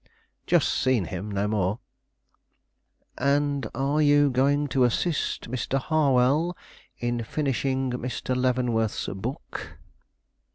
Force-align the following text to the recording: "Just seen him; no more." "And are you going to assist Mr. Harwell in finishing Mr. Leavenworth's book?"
"Just 0.47 0.69
seen 0.69 1.05
him; 1.05 1.29
no 1.29 1.47
more." 1.47 1.79
"And 3.19 3.67
are 3.75 4.01
you 4.01 4.31
going 4.31 4.65
to 4.69 4.83
assist 4.83 5.47
Mr. 5.51 5.77
Harwell 5.77 6.57
in 6.97 7.23
finishing 7.23 7.91
Mr. 7.91 8.35
Leavenworth's 8.35 9.05
book?" 9.09 9.77